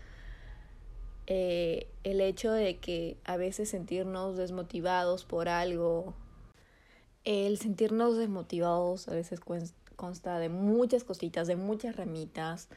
eh, 1.33 1.87
el 2.03 2.21
hecho 2.21 2.51
de 2.51 2.79
que 2.79 3.17
a 3.23 3.37
veces 3.37 3.69
sentirnos 3.69 4.37
desmotivados 4.37 5.25
por 5.25 5.49
algo, 5.49 6.13
el 7.23 7.57
sentirnos 7.57 8.17
desmotivados 8.17 9.07
a 9.07 9.13
veces 9.13 9.39
consta 9.95 10.41
de 10.41 10.49
muchas 10.49 11.05
cositas, 11.05 11.47
de 11.47 11.55
muchas 11.55 11.95
ramitas, 11.95 12.69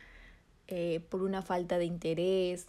eh, 0.67 1.01
por 1.09 1.23
una 1.23 1.41
falta 1.41 1.79
de 1.79 1.85
interés, 1.85 2.67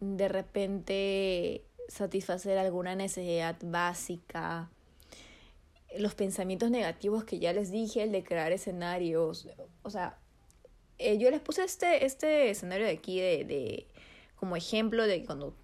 de 0.00 0.26
repente 0.28 1.62
satisfacer 1.88 2.56
alguna 2.56 2.94
necesidad 2.94 3.56
básica, 3.62 4.70
los 5.98 6.14
pensamientos 6.14 6.70
negativos 6.70 7.24
que 7.24 7.38
ya 7.38 7.52
les 7.52 7.70
dije, 7.70 8.04
el 8.04 8.10
de 8.10 8.24
crear 8.24 8.52
escenarios, 8.52 9.48
o 9.82 9.90
sea, 9.90 10.16
eh, 10.96 11.18
yo 11.18 11.30
les 11.30 11.42
puse 11.42 11.62
este, 11.62 12.06
este 12.06 12.48
escenario 12.48 12.86
de 12.86 12.92
aquí 12.92 13.20
de, 13.20 13.44
de, 13.44 13.86
como 14.44 14.56
ejemplo 14.56 15.06
de 15.06 15.24
cuando 15.24 15.54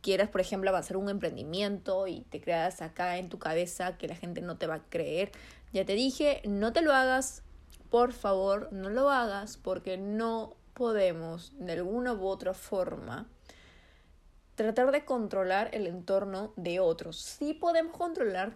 quieras, 0.00 0.28
por 0.28 0.40
ejemplo, 0.40 0.70
avanzar 0.70 0.96
un 0.96 1.08
emprendimiento 1.08 2.06
y 2.06 2.20
te 2.20 2.40
creas 2.40 2.82
acá 2.82 3.18
en 3.18 3.28
tu 3.28 3.40
cabeza 3.40 3.98
que 3.98 4.06
la 4.06 4.14
gente 4.14 4.42
no 4.42 4.56
te 4.56 4.68
va 4.68 4.76
a 4.76 4.84
creer. 4.84 5.32
Ya 5.72 5.84
te 5.84 5.94
dije, 5.94 6.40
no 6.46 6.72
te 6.72 6.80
lo 6.80 6.94
hagas, 6.94 7.42
por 7.90 8.12
favor, 8.12 8.68
no 8.70 8.90
lo 8.90 9.10
hagas 9.10 9.56
porque 9.56 9.98
no 9.98 10.54
podemos 10.72 11.52
de 11.58 11.72
alguna 11.72 12.12
u 12.12 12.28
otra 12.28 12.54
forma 12.54 13.26
tratar 14.54 14.92
de 14.92 15.04
controlar 15.04 15.70
el 15.72 15.88
entorno 15.88 16.52
de 16.54 16.78
otros. 16.78 17.20
Sí 17.20 17.54
podemos 17.54 17.96
controlar 17.96 18.54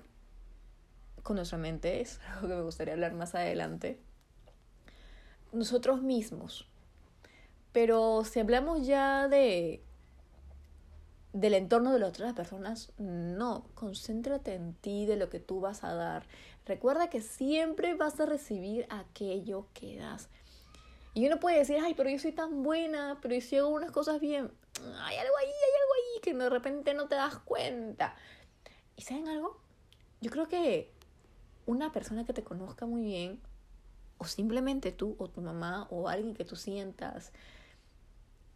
con 1.25 1.35
nuestra 1.35 1.59
mente, 1.59 2.01
es 2.01 2.21
algo 2.37 2.47
que 2.47 2.55
me 2.55 2.63
gustaría 2.63 2.95
hablar 2.95 3.15
más 3.15 3.35
adelante, 3.35 3.99
nosotros 5.51 6.03
mismos. 6.03 6.69
Pero 7.73 8.25
si 8.25 8.41
hablamos 8.41 8.87
ya 8.87 9.29
de 9.29 9.83
del 11.33 11.55
entorno 11.55 11.93
de 11.93 11.99
las 11.99 12.11
otras 12.11 12.35
personas, 12.35 12.93
no, 12.99 13.65
concéntrate 13.75 14.55
en 14.55 14.75
ti, 14.75 15.07
de 15.07 15.17
lo 15.17 15.31
que 15.31 15.41
tú 15.41 15.61
vas 15.61 15.83
a 15.83 15.95
dar. 15.95 16.27
Recuerda 16.67 17.09
que 17.09 17.23
siempre 17.23 17.95
vas 17.95 18.21
a 18.21 18.27
recibir 18.27 18.87
aquello 18.91 19.67
que 19.73 19.97
das. 19.97 20.29
Y 21.15 21.27
uno 21.27 21.41
puede 21.41 21.59
decir, 21.59 21.79
ay, 21.83 21.95
pero 21.95 22.11
yo 22.11 22.19
soy 22.19 22.33
tan 22.33 22.63
buena, 22.63 23.19
pero 23.21 23.35
yo 23.35 23.41
si 23.41 23.57
hago 23.57 23.69
unas 23.69 23.91
cosas 23.91 24.21
bien, 24.21 24.51
hay 25.01 25.17
algo 25.17 25.37
ahí, 25.39 25.47
hay 25.47 25.81
algo 25.81 25.95
ahí 25.95 26.21
que 26.23 26.35
de 26.35 26.51
repente 26.51 26.95
no 26.95 27.09
te 27.09 27.15
das 27.15 27.39
cuenta. 27.39 28.15
¿Y 28.97 29.03
saben 29.03 29.29
algo? 29.29 29.59
Yo 30.21 30.31
creo 30.31 30.49
que 30.49 30.93
una 31.67 31.93
persona 31.93 32.25
que 32.25 32.33
te 32.33 32.45
conozca 32.45 32.87
muy 32.87 33.03
bien, 33.03 33.41
o 34.19 34.25
simplemente 34.25 34.93
tú, 34.93 35.17
o 35.19 35.29
tu 35.29 35.41
mamá, 35.41 35.87
o 35.91 36.09
alguien 36.09 36.35
que 36.35 36.45
tú 36.45 36.57
sientas 36.57 37.33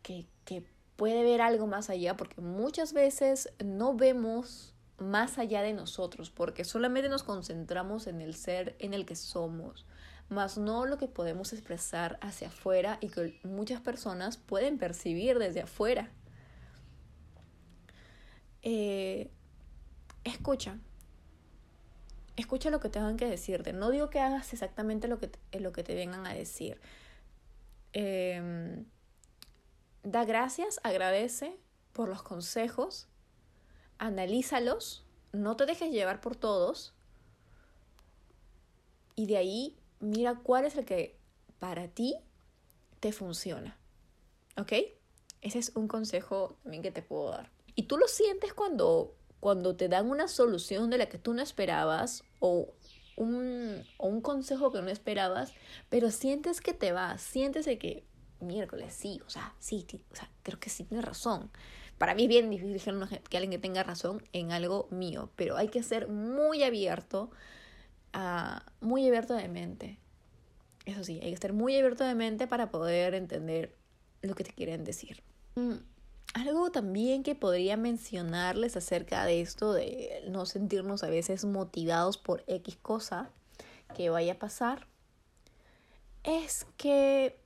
que, 0.07 0.65
puede 0.97 1.25
ver 1.25 1.43
algo 1.43 1.67
más 1.67 1.91
allá, 1.91 2.17
porque 2.17 2.41
muchas 2.41 2.95
veces 2.95 3.53
no 3.63 3.95
vemos 3.95 4.75
más 4.97 5.37
allá 5.37 5.61
de 5.61 5.75
nosotros, 5.75 6.31
porque 6.31 6.65
solamente 6.65 7.11
nos 7.11 7.23
concentramos 7.23 8.07
en 8.07 8.23
el 8.23 8.35
ser 8.35 8.77
en 8.79 8.95
el 8.95 9.05
que 9.05 9.15
somos, 9.15 9.85
más 10.31 10.57
no 10.57 10.87
lo 10.87 10.97
que 10.97 11.07
podemos 11.07 11.53
expresar 11.53 12.19
hacia 12.23 12.49
afuera 12.49 12.97
y 13.03 13.09
que 13.09 13.39
muchas 13.43 13.83
personas 13.83 14.39
pueden 14.39 14.79
percibir 14.79 15.39
desde 15.39 15.61
afuera. 15.61 16.11
Eh, 18.63 19.31
escucha, 20.25 20.79
escucha 22.37 22.71
lo 22.71 22.81
que 22.81 22.89
tengan 22.89 23.19
que 23.19 23.27
decirte. 23.27 23.75
No 23.75 23.91
digo 23.91 24.09
que 24.09 24.21
hagas 24.21 24.55
exactamente 24.55 25.09
lo 25.09 25.19
que, 25.19 25.31
lo 25.61 25.73
que 25.73 25.83
te 25.83 25.95
vengan 25.95 26.27
a 26.27 26.33
decir. 26.33 26.81
Em, 27.93 28.87
da 30.07 30.25
gracias, 30.25 30.79
agradece 30.85 31.59
por 31.93 32.09
los 32.09 32.23
consejos, 32.23 33.09
analízalos, 33.99 35.05
no 35.33 35.57
te 35.57 35.67
dejes 35.67 35.91
llevar 35.91 36.21
por 36.21 36.37
todos 36.37 36.95
y 39.17 39.27
de 39.27 39.37
ahí 39.37 39.77
mira 39.99 40.37
cuál 40.37 40.65
es 40.65 40.77
el 40.77 40.85
que 40.85 41.19
para 41.59 41.89
ti 41.89 42.17
te 43.01 43.11
funciona. 43.11 43.77
¿Ok? 44.57 44.73
Ese 45.41 45.59
es 45.59 45.73
un 45.75 45.89
consejo 45.89 46.57
también 46.63 46.85
que 46.85 46.93
te 46.93 47.03
puedo 47.03 47.31
dar. 47.31 47.51
Y 47.75 47.85
tú 47.85 47.99
lo 47.99 48.07
sientes 48.07 48.55
cuando, 48.55 49.17
cuando 49.41 49.75
te 49.75 49.89
dan 49.89 50.09
una 50.09 50.29
solución 50.29 50.89
de 50.89 50.99
la 50.99 51.09
que 51.09 51.19
tú 51.19 51.35
no 51.35 51.43
esperabas 51.43 52.23
o 52.39 52.73
un, 53.17 53.83
o 53.99 54.07
un 54.07 54.21
consejo 54.21 54.71
que 54.71 54.83
no 54.83 54.89
esperabas, 54.89 55.53
pero 55.89 56.13
sientes 56.13 56.61
que 56.61 56.75
te 56.75 56.93
va, 56.93 57.19
sientes 57.19 57.65
de 57.65 57.79
que 57.79 58.07
miércoles, 58.41 58.95
sí, 58.95 59.21
o 59.27 59.31
sea, 59.31 59.55
sí, 59.59 59.87
o 60.13 60.17
sea, 60.17 60.31
creo 60.43 60.59
que 60.59 60.71
sí 60.71 60.85
tiene 60.85 61.03
razón. 61.03 61.51
Para 61.99 62.15
mí 62.15 62.25
es 62.25 62.29
bien 62.29 62.51
difícil 62.51 62.81
que 63.29 63.37
alguien 63.37 63.51
que 63.51 63.59
tenga 63.59 63.83
razón 63.83 64.23
en 64.33 64.53
algo 64.53 64.89
mío, 64.91 65.31
pero 65.37 65.57
hay 65.57 65.69
que 65.69 65.83
ser 65.83 66.09
muy 66.09 66.63
abierto, 66.63 67.31
muy 68.81 69.07
abierto 69.07 69.35
de 69.35 69.49
mente. 69.49 69.99
Eso 70.85 71.03
sí, 71.05 71.15
hay 71.23 71.29
que 71.29 71.35
estar 71.35 71.53
muy 71.53 71.77
abierto 71.77 72.05
de 72.05 72.15
mente 72.15 72.47
para 72.47 72.71
poder 72.71 73.15
entender 73.15 73.75
lo 74.23 74.35
que 74.35 74.45
te 74.45 74.53
quieren 74.53 74.85
decir. 74.85 75.23
Mm, 75.55 75.77
algo 76.35 76.71
también 76.71 77.23
que 77.23 77.35
podría 77.35 77.77
mencionarles 77.77 78.77
acerca 78.77 79.25
de 79.25 79.41
esto 79.41 79.73
de 79.73 80.23
no 80.29 80.45
sentirnos 80.45 81.03
a 81.03 81.09
veces 81.09 81.45
motivados 81.45 82.19
por 82.19 82.45
X 82.47 82.77
cosa 82.77 83.31
que 83.95 84.11
vaya 84.11 84.35
a 84.35 84.39
pasar 84.39 84.87
es 86.25 86.67
que 86.77 87.39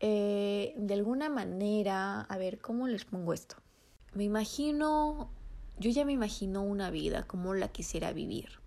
eh, 0.00 0.74
de 0.76 0.94
alguna 0.94 1.28
manera, 1.28 2.20
a 2.20 2.38
ver, 2.38 2.60
¿cómo 2.60 2.86
les 2.86 3.04
pongo 3.04 3.32
esto? 3.32 3.56
Me 4.14 4.24
imagino, 4.24 5.30
yo 5.78 5.90
ya 5.90 6.04
me 6.04 6.12
imagino 6.12 6.62
una 6.62 6.90
vida 6.90 7.26
como 7.26 7.54
la 7.54 7.68
quisiera 7.68 8.12
vivir. 8.12 8.60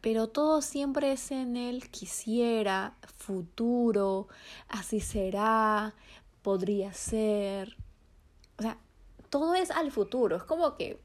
Pero 0.00 0.28
todo 0.28 0.62
siempre 0.62 1.12
es 1.12 1.30
en 1.30 1.56
el 1.56 1.88
quisiera, 1.90 2.96
futuro, 3.16 4.28
así 4.68 5.00
será, 5.00 5.94
podría 6.42 6.92
ser. 6.92 7.76
O 8.58 8.62
sea, 8.62 8.78
todo 9.30 9.54
es 9.54 9.70
al 9.70 9.92
futuro. 9.92 10.36
Es 10.36 10.42
como 10.42 10.76
que, 10.76 11.00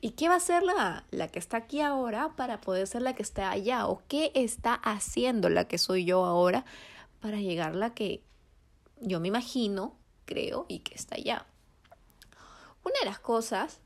¿y 0.00 0.10
qué 0.10 0.28
va 0.28 0.36
a 0.36 0.40
ser 0.40 0.62
la, 0.62 1.04
la 1.10 1.28
que 1.28 1.40
está 1.40 1.58
aquí 1.58 1.80
ahora 1.80 2.34
para 2.36 2.60
poder 2.60 2.86
ser 2.86 3.02
la 3.02 3.14
que 3.14 3.22
está 3.22 3.50
allá? 3.50 3.88
¿O 3.88 4.02
qué 4.06 4.30
está 4.34 4.74
haciendo 4.74 5.48
la 5.48 5.66
que 5.66 5.78
soy 5.78 6.04
yo 6.04 6.24
ahora 6.24 6.64
para 7.24 7.40
llegar 7.40 7.72
a 7.72 7.76
la 7.76 7.94
que 7.94 8.22
yo 9.00 9.18
me 9.18 9.28
imagino, 9.28 9.96
creo 10.26 10.66
y 10.68 10.80
que 10.80 10.94
está 10.94 11.14
allá. 11.14 11.46
Una 12.84 13.00
de 13.00 13.06
las 13.06 13.18
cosas 13.18 13.80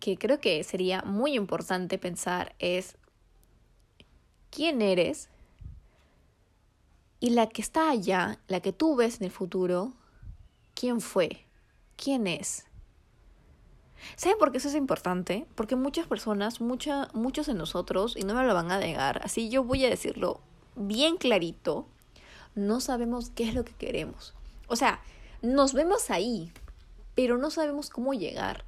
que 0.00 0.16
creo 0.16 0.40
que 0.40 0.64
sería 0.64 1.02
muy 1.02 1.34
importante 1.34 1.98
pensar 1.98 2.54
es 2.58 2.96
quién 4.48 4.80
eres 4.80 5.28
y 7.20 7.28
la 7.28 7.46
que 7.46 7.60
está 7.60 7.90
allá, 7.90 8.40
la 8.48 8.60
que 8.60 8.72
tú 8.72 8.96
ves 8.96 9.20
en 9.20 9.26
el 9.26 9.32
futuro, 9.32 9.92
quién 10.72 11.02
fue, 11.02 11.44
quién 12.02 12.26
es. 12.26 12.64
¿Saben 14.16 14.38
por 14.38 14.50
qué 14.50 14.56
eso 14.56 14.68
es 14.68 14.74
importante? 14.76 15.46
Porque 15.56 15.76
muchas 15.76 16.06
personas, 16.06 16.62
mucha, 16.62 17.10
muchos 17.12 17.48
de 17.48 17.52
nosotros, 17.52 18.16
y 18.16 18.22
no 18.22 18.32
me 18.32 18.46
lo 18.46 18.54
van 18.54 18.72
a 18.72 18.78
negar, 18.78 19.20
así 19.22 19.50
yo 19.50 19.62
voy 19.62 19.84
a 19.84 19.90
decirlo 19.90 20.40
bien 20.74 21.18
clarito, 21.18 21.86
no 22.56 22.80
sabemos 22.80 23.30
qué 23.30 23.48
es 23.48 23.54
lo 23.54 23.64
que 23.64 23.74
queremos. 23.74 24.34
O 24.66 24.74
sea, 24.74 25.00
nos 25.42 25.74
vemos 25.74 26.10
ahí, 26.10 26.50
pero 27.14 27.38
no 27.38 27.50
sabemos 27.50 27.90
cómo 27.90 28.14
llegar. 28.14 28.64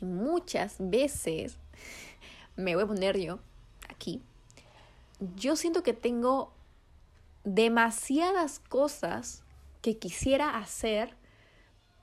Y 0.00 0.04
muchas 0.04 0.76
veces, 0.78 1.56
me 2.56 2.74
voy 2.74 2.84
a 2.84 2.88
poner 2.88 3.18
yo 3.18 3.38
aquí, 3.88 4.20
yo 5.36 5.56
siento 5.56 5.82
que 5.82 5.94
tengo 5.94 6.52
demasiadas 7.44 8.58
cosas 8.58 9.44
que 9.80 9.96
quisiera 9.96 10.58
hacer, 10.58 11.14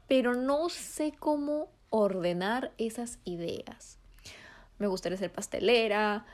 pero 0.07 0.33
no 0.35 0.69
sé 0.69 1.13
cómo 1.17 1.69
ordenar 1.89 2.71
esas 2.77 3.19
ideas. 3.25 3.97
Me 4.77 4.87
gustaría 4.87 5.17
ser 5.17 5.31
pastelera, 5.31 6.25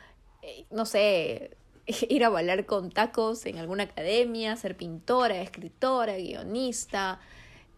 eh, 0.44 0.66
no 0.70 0.86
sé, 0.86 1.58
ir 2.10 2.24
a 2.24 2.30
bailar 2.30 2.66
con 2.66 2.92
tacos 2.92 3.46
en 3.46 3.58
alguna 3.58 3.84
academia, 3.84 4.56
ser 4.56 4.76
pintora, 4.76 5.42
escritora, 5.42 6.18
guionista, 6.18 7.20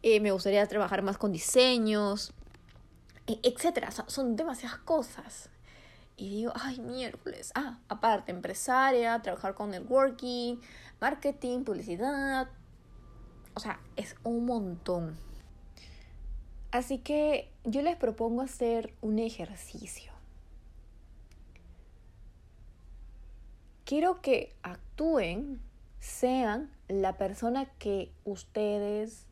eh, 0.04 0.20
me 0.20 0.32
gustaría 0.32 0.66
trabajar 0.68 1.02
más 1.02 1.18
con 1.18 1.32
diseños, 1.32 2.34
e, 3.28 3.40
etcétera. 3.44 3.92
son 3.92 4.36
demasiadas 4.36 4.78
cosas. 4.80 5.50
Y 6.16 6.30
digo, 6.30 6.54
ay, 6.56 6.80
miércoles. 6.80 7.52
Ah, 7.54 7.80
aparte, 7.90 8.32
empresaria, 8.32 9.22
trabajar 9.22 9.54
con 9.54 9.70
networking, 9.70 10.58
marketing, 11.00 11.64
publicidad. 11.64 12.50
O 13.54 13.60
sea, 13.60 13.80
es 13.96 14.16
un 14.24 14.46
montón. 14.46 15.18
Así 16.72 16.98
que 16.98 17.52
yo 17.64 17.82
les 17.82 17.96
propongo 17.98 18.42
hacer 18.42 18.94
un 19.02 19.20
ejercicio. 19.20 20.17
Quiero 23.88 24.22
que 24.22 24.54
actúen 24.64 25.62
sean 26.02 26.70
la 26.90 27.18
persona 27.18 27.66
que 27.80 28.12
ustedes 28.26 29.26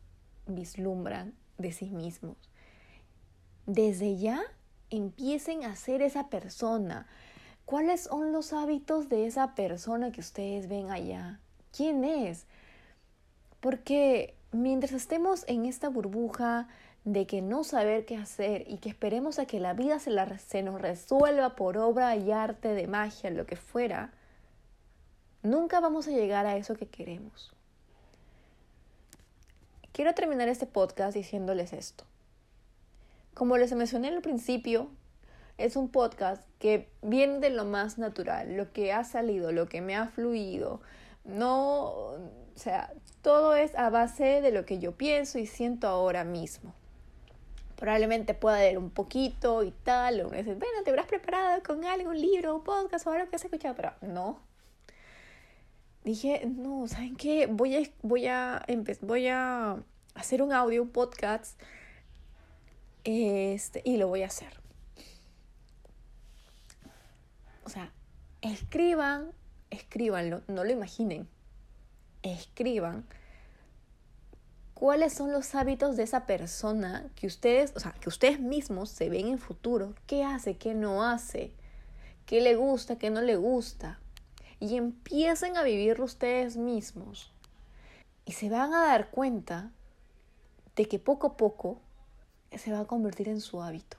vislumbran 0.46 1.34
de 1.58 1.72
sí 1.72 1.90
mismos. 1.90 2.38
Desde 3.66 4.16
ya 4.16 4.40
empiecen 4.88 5.64
a 5.64 5.76
ser 5.76 6.00
esa 6.00 6.30
persona. 6.30 7.06
¿Cuáles 7.66 8.04
son 8.04 8.32
los 8.32 8.54
hábitos 8.54 9.10
de 9.10 9.26
esa 9.26 9.54
persona 9.54 10.10
que 10.10 10.20
ustedes 10.20 10.68
ven 10.68 10.90
allá? 10.90 11.38
¿Quién 11.76 12.02
es? 12.04 12.46
Porque 13.60 14.34
mientras 14.52 14.92
estemos 14.92 15.44
en 15.48 15.66
esta 15.66 15.90
burbuja 15.90 16.66
de 17.04 17.26
que 17.26 17.42
no 17.42 17.62
saber 17.62 18.06
qué 18.06 18.16
hacer 18.16 18.64
y 18.68 18.78
que 18.78 18.88
esperemos 18.88 19.38
a 19.38 19.44
que 19.44 19.60
la 19.60 19.74
vida 19.74 19.98
se, 19.98 20.10
la, 20.10 20.38
se 20.38 20.62
nos 20.62 20.80
resuelva 20.80 21.56
por 21.56 21.76
obra 21.76 22.16
y 22.16 22.32
arte 22.32 22.68
de 22.68 22.86
magia, 22.86 23.30
lo 23.30 23.44
que 23.44 23.56
fuera, 23.56 24.12
nunca 25.50 25.80
vamos 25.80 26.06
a 26.08 26.10
llegar 26.10 26.46
a 26.46 26.56
eso 26.56 26.74
que 26.74 26.86
queremos. 26.86 27.52
Quiero 29.92 30.14
terminar 30.14 30.48
este 30.48 30.66
podcast 30.66 31.16
diciéndoles 31.16 31.72
esto. 31.72 32.04
Como 33.34 33.56
les 33.56 33.72
mencioné 33.72 34.08
al 34.08 34.22
principio, 34.22 34.88
es 35.58 35.76
un 35.76 35.88
podcast 35.88 36.42
que 36.58 36.88
viene 37.02 37.38
de 37.38 37.50
lo 37.50 37.64
más 37.64 37.98
natural, 37.98 38.56
lo 38.56 38.72
que 38.72 38.92
ha 38.92 39.04
salido, 39.04 39.52
lo 39.52 39.68
que 39.68 39.80
me 39.80 39.96
ha 39.96 40.08
fluido. 40.08 40.80
No, 41.24 41.84
o 41.84 42.30
sea, 42.54 42.92
todo 43.22 43.54
es 43.54 43.74
a 43.74 43.90
base 43.90 44.40
de 44.40 44.52
lo 44.52 44.64
que 44.66 44.78
yo 44.78 44.92
pienso 44.92 45.38
y 45.38 45.46
siento 45.46 45.88
ahora 45.88 46.24
mismo 46.24 46.74
probablemente 47.76 48.34
pueda 48.34 48.58
leer 48.58 48.78
un 48.78 48.90
poquito 48.90 49.62
y 49.62 49.70
tal, 49.70 50.22
o 50.22 50.30
me 50.30 50.38
dice, 50.38 50.54
bueno, 50.54 50.82
te 50.82 50.90
habrás 50.90 51.06
preparado 51.06 51.62
con 51.62 51.84
algo, 51.84 52.10
un 52.10 52.20
libro, 52.20 52.56
un 52.56 52.64
podcast 52.64 53.06
o 53.06 53.10
algo 53.10 53.28
que 53.28 53.36
has 53.36 53.44
escuchado, 53.44 53.74
pero 53.76 53.92
no. 54.00 54.40
Dije, 56.06 56.46
no, 56.46 56.86
¿saben 56.86 57.16
qué? 57.16 57.48
Voy 57.48 57.74
a, 57.74 57.82
voy 58.00 58.28
a, 58.28 58.64
voy 59.00 59.26
a 59.26 59.76
hacer 60.14 60.40
un 60.40 60.52
audio, 60.52 60.84
un 60.84 60.90
podcast, 60.90 61.60
este, 63.02 63.82
y 63.84 63.96
lo 63.96 64.06
voy 64.06 64.22
a 64.22 64.26
hacer. 64.26 64.52
O 67.64 67.68
sea, 67.68 67.92
escriban, 68.40 69.32
escríbanlo, 69.70 70.42
no 70.46 70.62
lo 70.62 70.70
imaginen, 70.70 71.28
escriban 72.22 73.04
cuáles 74.74 75.12
son 75.12 75.32
los 75.32 75.56
hábitos 75.56 75.96
de 75.96 76.04
esa 76.04 76.24
persona 76.24 77.10
que 77.16 77.26
ustedes, 77.26 77.72
o 77.74 77.80
sea, 77.80 77.90
que 78.00 78.08
ustedes 78.08 78.38
mismos 78.38 78.90
se 78.90 79.08
ven 79.08 79.26
en 79.26 79.38
futuro, 79.38 79.96
qué 80.06 80.22
hace, 80.22 80.56
qué 80.56 80.72
no 80.72 81.02
hace, 81.02 81.52
qué 82.26 82.40
le 82.40 82.54
gusta, 82.54 82.96
qué 82.96 83.10
no 83.10 83.22
le 83.22 83.34
gusta. 83.34 83.98
Y 84.60 84.76
empiecen 84.76 85.56
a 85.56 85.62
vivirlo 85.62 86.04
ustedes 86.04 86.56
mismos. 86.56 87.32
Y 88.24 88.32
se 88.32 88.48
van 88.48 88.74
a 88.74 88.86
dar 88.86 89.10
cuenta 89.10 89.70
de 90.74 90.86
que 90.86 90.98
poco 90.98 91.28
a 91.28 91.36
poco 91.36 91.80
se 92.56 92.72
va 92.72 92.80
a 92.80 92.86
convertir 92.86 93.28
en 93.28 93.40
su 93.40 93.62
hábito. 93.62 93.96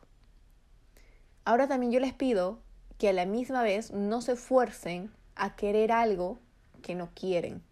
Ahora 1.46 1.68
también 1.68 1.92
yo 1.92 2.00
les 2.00 2.14
pido 2.14 2.60
que 2.98 3.10
a 3.10 3.14
la 3.14 3.26
misma 3.26 3.64
vez 3.64 3.92
no 3.92 4.22
se 4.22 4.34
esfuercen 4.34 5.12
a 5.36 5.56
querer 5.56 5.92
algo 5.92 6.40
que 6.82 6.96
no 6.96 7.10
quieren. 7.14 7.64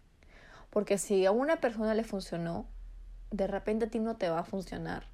Porque 0.70 0.98
si 0.98 1.26
a 1.26 1.32
una 1.32 1.60
persona 1.60 1.94
le 1.94 2.04
funcionó, 2.04 2.66
de 3.30 3.46
repente 3.46 3.86
a 3.86 3.90
ti 3.90 3.98
no 3.98 4.16
te 4.16 4.28
va 4.28 4.40
a 4.40 4.44
funcionar. 4.44 5.06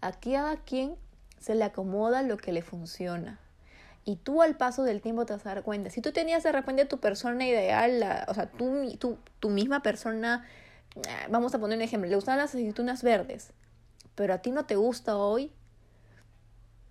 Aquí 0.00 0.34
a 0.34 0.56
quien 0.64 0.96
se 1.38 1.54
le 1.54 1.64
acomoda 1.64 2.22
lo 2.22 2.36
que 2.36 2.52
le 2.52 2.62
funciona. 2.62 3.40
Y 4.06 4.16
tú 4.16 4.40
al 4.40 4.56
paso 4.56 4.84
del 4.84 5.02
tiempo 5.02 5.26
te 5.26 5.34
vas 5.34 5.44
a 5.44 5.54
dar 5.56 5.64
cuenta. 5.64 5.90
Si 5.90 6.00
tú 6.00 6.12
tenías 6.12 6.44
de 6.44 6.52
repente 6.52 6.86
tu 6.86 6.98
persona 6.98 7.44
ideal, 7.44 8.24
o 8.28 8.34
sea, 8.34 8.48
tú, 8.48 8.96
tú, 8.98 9.18
tu 9.40 9.50
misma 9.50 9.82
persona, 9.82 10.46
eh, 10.94 11.26
vamos 11.28 11.52
a 11.54 11.58
poner 11.58 11.76
un 11.76 11.82
ejemplo, 11.82 12.08
le 12.08 12.14
gustan 12.14 12.38
las 12.38 12.50
aceitunas 12.50 13.02
verdes, 13.02 13.52
pero 14.14 14.32
a 14.32 14.38
ti 14.38 14.52
no 14.52 14.64
te 14.64 14.76
gusta 14.76 15.16
hoy, 15.16 15.52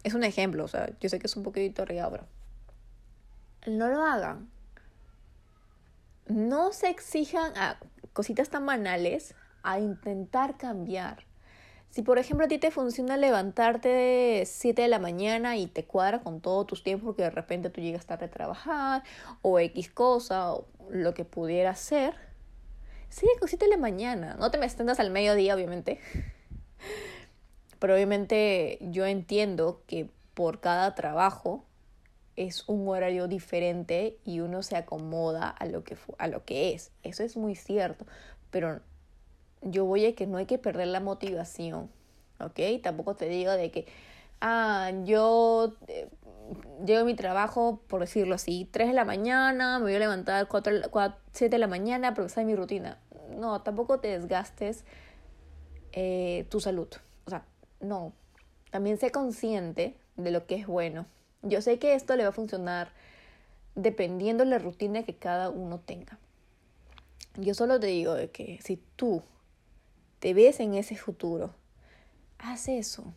es 0.03 0.13
un 0.13 0.25
ejemplo, 0.25 0.65
o 0.65 0.67
sea, 0.67 0.91
yo 0.99 1.07
sé 1.07 1.17
que 1.17 1.27
es 1.27 1.35
un 1.37 1.43
poquito 1.43 1.85
riabro. 1.85 2.27
No 3.65 3.87
lo 3.87 4.03
hagan. 4.03 4.51
No 6.27 6.73
se 6.73 6.89
exijan 6.89 7.57
a 7.57 7.79
cositas 8.11 8.49
tan 8.49 8.65
banales 8.65 9.35
a 9.63 9.79
intentar 9.79 10.57
cambiar. 10.57 11.25
Si 11.95 12.01
por 12.01 12.19
ejemplo 12.19 12.45
a 12.45 12.49
ti 12.49 12.57
te 12.57 12.71
funciona 12.71 13.15
levantarte 13.15 13.87
de 13.87 14.45
7 14.45 14.81
de 14.81 14.89
la 14.89 14.99
mañana 14.99 15.55
y 15.55 15.65
te 15.67 15.85
cuadra 15.85 16.19
con 16.19 16.41
todos 16.41 16.67
tus 16.67 16.83
tiempos 16.83 17.05
porque 17.05 17.21
de 17.21 17.29
repente 17.29 17.69
tú 17.69 17.79
llegas 17.79 18.05
tarde 18.05 18.25
a 18.25 18.29
trabajar 18.29 19.03
o 19.41 19.59
X 19.59 19.91
cosa 19.91 20.51
o 20.51 20.67
lo 20.89 21.13
que 21.13 21.23
pudiera 21.23 21.73
ser, 21.73 22.15
sigue 23.07 23.31
con 23.39 23.47
7 23.47 23.63
de 23.63 23.71
la 23.71 23.77
mañana. 23.77 24.35
No 24.37 24.51
te 24.51 24.57
me 24.57 24.65
extendas 24.65 24.99
al 24.99 25.09
mediodía, 25.09 25.55
obviamente. 25.55 26.01
Pero 27.79 27.93
obviamente 27.93 28.77
yo 28.81 29.05
entiendo 29.05 29.81
que 29.87 30.09
por 30.33 30.59
cada 30.59 30.95
trabajo 30.95 31.63
es 32.35 32.67
un 32.67 32.89
horario 32.89 33.29
diferente 33.29 34.17
y 34.25 34.41
uno 34.41 34.63
se 34.63 34.75
acomoda 34.75 35.47
a 35.47 35.65
lo 35.65 35.85
que, 35.85 35.95
a 36.17 36.27
lo 36.27 36.43
que 36.43 36.73
es. 36.73 36.91
Eso 37.03 37.23
es 37.23 37.37
muy 37.37 37.55
cierto. 37.55 38.05
Pero 38.51 38.81
yo 39.61 39.85
voy 39.85 40.05
a 40.05 40.15
que 40.15 40.27
no 40.27 40.37
hay 40.37 40.45
que 40.45 40.57
perder 40.57 40.87
la 40.87 40.99
motivación, 40.99 41.89
¿ok? 42.39 42.59
Tampoco 42.83 43.15
te 43.15 43.27
digo 43.27 43.51
de 43.51 43.71
que, 43.71 43.85
ah, 44.41 44.91
yo 45.05 45.73
eh, 45.87 46.09
llego 46.85 47.01
a 47.01 47.05
mi 47.05 47.15
trabajo, 47.15 47.81
por 47.87 48.01
decirlo 48.01 48.35
así, 48.35 48.67
3 48.71 48.89
de 48.89 48.93
la 48.93 49.05
mañana, 49.05 49.79
me 49.79 49.85
voy 49.85 49.95
a 49.95 49.99
levantar 49.99 50.47
4, 50.47 50.73
7 51.31 51.55
de 51.55 51.59
la 51.59 51.67
mañana 51.67 52.13
porque 52.13 52.27
esa 52.27 52.41
es 52.41 52.47
mi 52.47 52.55
rutina. 52.55 52.99
No, 53.37 53.61
tampoco 53.61 53.99
te 53.99 54.07
desgastes 54.09 54.85
eh, 55.91 56.45
tu 56.49 56.59
salud. 56.59 56.87
O 57.25 57.29
sea, 57.29 57.45
no. 57.79 58.13
También 58.69 58.97
sé 58.97 59.11
consciente 59.11 59.95
de 60.15 60.31
lo 60.31 60.45
que 60.45 60.55
es 60.55 60.67
bueno. 60.67 61.05
Yo 61.41 61.61
sé 61.61 61.79
que 61.79 61.93
esto 61.93 62.15
le 62.15 62.23
va 62.23 62.29
a 62.29 62.33
funcionar 62.33 62.89
dependiendo 63.75 64.43
de 64.43 64.49
la 64.49 64.57
rutina 64.57 65.03
que 65.03 65.15
cada 65.15 65.49
uno 65.49 65.79
tenga. 65.79 66.17
Yo 67.37 67.53
solo 67.53 67.79
te 67.79 67.87
digo 67.87 68.13
de 68.13 68.29
que 68.29 68.59
si 68.63 68.81
tú 68.95 69.21
te 70.25 70.33
ves 70.33 70.59
en 70.59 70.73
ese 70.73 70.95
futuro, 70.95 71.53
haz 72.39 72.67
eso. 72.67 73.13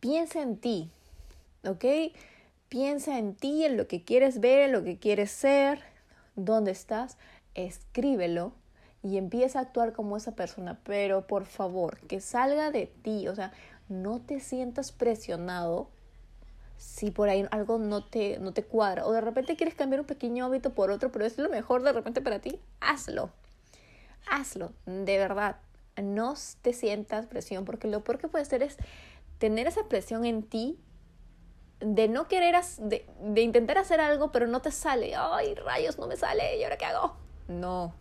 Piensa 0.00 0.40
en 0.40 0.56
ti, 0.56 0.90
¿ok? 1.66 1.84
Piensa 2.70 3.18
en 3.18 3.34
ti, 3.34 3.66
en 3.66 3.76
lo 3.76 3.86
que 3.88 4.02
quieres 4.02 4.40
ver, 4.40 4.60
en 4.60 4.72
lo 4.72 4.84
que 4.84 4.98
quieres 4.98 5.30
ser, 5.30 5.80
dónde 6.34 6.70
estás, 6.70 7.18
escríbelo 7.54 8.54
y 9.02 9.18
empieza 9.18 9.58
a 9.58 9.62
actuar 9.64 9.92
como 9.92 10.16
esa 10.16 10.34
persona, 10.34 10.80
pero 10.82 11.26
por 11.26 11.44
favor, 11.44 11.98
que 12.06 12.22
salga 12.22 12.70
de 12.70 12.86
ti, 12.86 13.28
o 13.28 13.34
sea, 13.34 13.52
no 13.90 14.18
te 14.22 14.40
sientas 14.40 14.92
presionado 14.92 15.90
si 16.78 17.10
por 17.10 17.28
ahí 17.28 17.46
algo 17.50 17.76
no 17.76 18.02
te, 18.02 18.38
no 18.38 18.54
te 18.54 18.64
cuadra 18.64 19.06
o 19.06 19.12
de 19.12 19.20
repente 19.20 19.56
quieres 19.56 19.74
cambiar 19.74 20.00
un 20.00 20.06
pequeño 20.06 20.46
hábito 20.46 20.72
por 20.72 20.90
otro, 20.90 21.12
pero 21.12 21.26
es 21.26 21.36
lo 21.36 21.50
mejor 21.50 21.82
de 21.82 21.92
repente 21.92 22.22
para 22.22 22.38
ti, 22.38 22.58
hazlo. 22.80 23.28
Hazlo, 24.30 24.72
de 24.86 25.18
verdad 25.18 25.56
no 26.00 26.34
te 26.62 26.72
sientas 26.72 27.26
presión, 27.26 27.64
porque 27.64 27.88
lo 27.88 28.02
peor 28.04 28.18
que 28.18 28.28
puede 28.28 28.44
ser 28.44 28.62
es 28.62 28.76
tener 29.38 29.66
esa 29.66 29.88
presión 29.88 30.24
en 30.24 30.42
ti 30.42 30.78
de 31.80 32.08
no 32.08 32.28
querer, 32.28 32.54
de, 32.78 33.06
de 33.20 33.40
intentar 33.42 33.78
hacer 33.78 34.00
algo, 34.00 34.30
pero 34.32 34.46
no 34.46 34.62
te 34.62 34.70
sale. 34.70 35.14
Ay, 35.16 35.54
rayos, 35.54 35.98
no 35.98 36.06
me 36.06 36.16
sale, 36.16 36.58
¿y 36.58 36.64
ahora 36.64 36.78
qué 36.78 36.84
hago? 36.84 37.16
No. 37.48 37.92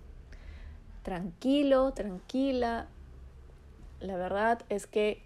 Tranquilo, 1.04 1.92
tranquila. 1.94 2.88
La 4.00 4.16
verdad 4.18 4.62
es 4.70 4.88
que 4.88 5.24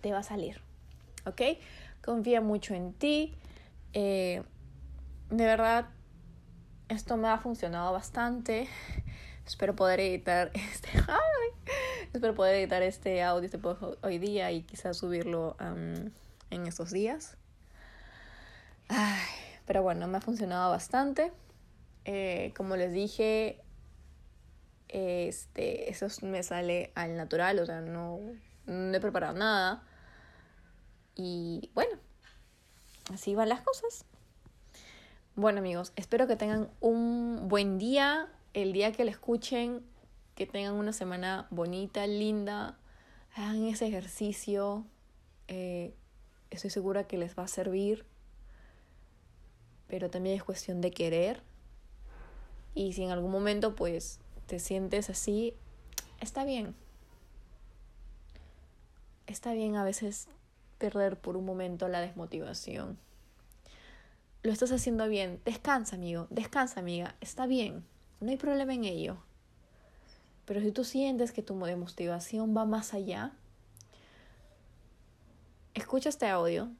te 0.00 0.12
va 0.12 0.18
a 0.18 0.22
salir. 0.22 0.60
¿Ok? 1.26 1.42
Confía 2.02 2.40
mucho 2.40 2.74
en 2.74 2.94
ti. 2.94 3.34
Eh, 3.92 4.42
de 5.30 5.44
verdad, 5.44 5.88
esto 6.88 7.16
me 7.16 7.28
ha 7.28 7.38
funcionado 7.38 7.92
bastante. 7.92 8.68
Espero 9.48 9.74
poder 9.74 9.98
editar 10.00 10.50
este. 10.54 10.90
espero 12.12 12.34
poder 12.34 12.56
editar 12.56 12.82
este 12.82 13.22
audio 13.22 13.46
este 13.46 13.58
hoy 14.02 14.18
día 14.18 14.52
y 14.52 14.62
quizás 14.62 14.98
subirlo 14.98 15.56
en 16.50 16.66
estos 16.66 16.90
días. 16.90 17.38
pero 19.66 19.82
bueno, 19.82 20.06
me 20.06 20.18
ha 20.18 20.20
funcionado 20.20 20.70
bastante. 20.70 21.32
Eh, 22.04 22.52
como 22.58 22.76
les 22.76 22.92
dije, 22.92 23.62
este, 24.88 25.88
eso 25.88 26.08
me 26.26 26.42
sale 26.42 26.92
al 26.94 27.16
natural, 27.16 27.58
o 27.58 27.64
sea, 27.64 27.80
no, 27.80 28.20
no 28.66 28.94
he 28.94 29.00
preparado 29.00 29.32
nada. 29.32 29.82
Y 31.16 31.70
bueno, 31.72 31.96
así 33.14 33.34
van 33.34 33.48
las 33.48 33.62
cosas. 33.62 34.04
Bueno 35.36 35.60
amigos, 35.60 35.94
espero 35.96 36.26
que 36.26 36.36
tengan 36.36 36.68
un 36.80 37.48
buen 37.48 37.78
día, 37.78 38.28
el 38.54 38.72
día 38.72 38.92
que 38.92 39.04
la 39.04 39.10
escuchen, 39.10 39.82
que 40.34 40.46
tengan 40.46 40.74
una 40.74 40.92
semana 40.92 41.46
bonita, 41.50 42.06
linda, 42.06 42.78
hagan 43.34 43.64
ese 43.64 43.86
ejercicio, 43.86 44.84
eh, 45.48 45.94
estoy 46.50 46.70
segura 46.70 47.04
que 47.04 47.18
les 47.18 47.36
va 47.38 47.44
a 47.44 47.48
servir, 47.48 48.04
pero 49.88 50.10
también 50.10 50.36
es 50.36 50.44
cuestión 50.44 50.80
de 50.80 50.90
querer 50.90 51.42
Y 52.74 52.92
si 52.92 53.02
en 53.02 53.10
algún 53.10 53.30
momento 53.30 53.74
pues 53.74 54.20
te 54.46 54.58
sientes 54.60 55.10
así, 55.10 55.54
está 56.20 56.44
bien. 56.44 56.74
Está 59.26 59.52
bien 59.52 59.76
a 59.76 59.84
veces 59.84 60.28
perder 60.78 61.18
por 61.18 61.36
un 61.36 61.44
momento 61.44 61.88
la 61.88 62.00
desmotivación. 62.00 62.98
Lo 64.42 64.52
estás 64.52 64.70
haciendo 64.72 65.08
bien. 65.08 65.40
Descansa, 65.44 65.96
amigo. 65.96 66.28
Descansa, 66.30 66.80
amiga. 66.80 67.16
Está 67.20 67.46
bien. 67.46 67.84
No 68.20 68.30
hay 68.30 68.36
problema 68.36 68.74
en 68.74 68.84
ello. 68.84 69.16
Pero 70.44 70.60
si 70.60 70.72
tú 70.72 70.84
sientes 70.84 71.32
que 71.32 71.42
tu 71.42 71.54
motivación 71.54 72.56
va 72.56 72.64
más 72.64 72.94
allá, 72.94 73.32
escucha 75.74 76.08
este 76.08 76.26
audio 76.26 76.70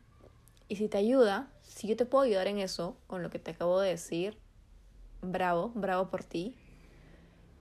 y 0.68 0.76
si 0.76 0.88
te 0.88 0.98
ayuda, 0.98 1.50
si 1.62 1.86
yo 1.86 1.96
te 1.96 2.06
puedo 2.06 2.24
ayudar 2.24 2.46
en 2.48 2.58
eso, 2.58 2.96
con 3.06 3.22
lo 3.22 3.30
que 3.30 3.38
te 3.38 3.52
acabo 3.52 3.80
de 3.80 3.90
decir, 3.90 4.38
bravo, 5.22 5.70
bravo 5.74 6.08
por 6.08 6.24
ti. 6.24 6.56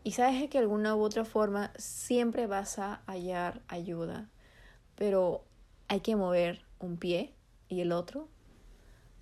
Y 0.04 0.12
sabes 0.14 0.42
que 0.50 0.58
de 0.58 0.60
alguna 0.60 0.96
u 0.96 1.02
otra 1.02 1.26
forma 1.26 1.72
siempre 1.78 2.48
vas 2.48 2.80
a 2.80 3.02
hallar 3.06 3.62
ayuda, 3.68 4.30
pero 4.96 5.44
hay 5.90 6.00
que 6.00 6.16
mover 6.16 6.66
un 6.80 6.98
pie 6.98 7.34
y 7.68 7.82
el 7.82 7.92
otro 7.92 8.30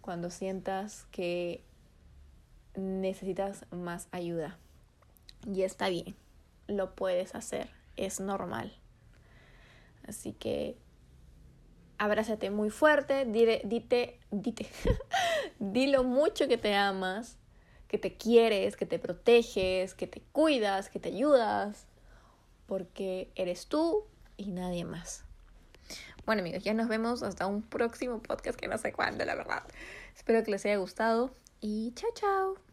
cuando 0.01 0.29
sientas 0.29 1.05
que 1.11 1.63
necesitas 2.75 3.65
más 3.71 4.07
ayuda. 4.11 4.57
Y 5.45 5.63
está 5.63 5.89
bien 5.89 6.15
lo 6.67 6.95
puedes 6.95 7.35
hacer, 7.35 7.69
es 7.95 8.19
normal. 8.19 8.73
Así 10.07 10.33
que 10.33 10.77
abrázate 11.97 12.49
muy 12.49 12.69
fuerte, 12.69 13.25
dile, 13.25 13.61
dite, 13.65 14.19
dite, 14.31 14.67
dilo 15.59 16.03
mucho 16.03 16.47
que 16.47 16.57
te 16.57 16.75
amas, 16.75 17.37
que 17.87 17.97
te 17.97 18.15
quieres, 18.15 18.75
que 18.75 18.85
te 18.85 18.99
proteges, 18.99 19.93
que 19.93 20.07
te 20.07 20.21
cuidas, 20.31 20.89
que 20.89 20.99
te 20.99 21.09
ayudas, 21.09 21.87
porque 22.67 23.31
eres 23.35 23.67
tú 23.67 24.05
y 24.37 24.51
nadie 24.51 24.85
más. 24.85 25.23
Bueno 26.25 26.41
amigos, 26.41 26.63
ya 26.63 26.73
nos 26.73 26.87
vemos 26.87 27.21
hasta 27.21 27.45
un 27.45 27.61
próximo 27.61 28.21
podcast 28.21 28.59
que 28.59 28.67
no 28.67 28.77
sé 28.79 28.91
cuándo, 28.91 29.23
la 29.25 29.35
verdad. 29.35 29.63
Espero 30.15 30.43
que 30.43 30.51
les 30.51 30.65
haya 30.65 30.77
gustado 30.77 31.31
y 31.61 31.93
chao 31.93 32.09
chao. 32.15 32.64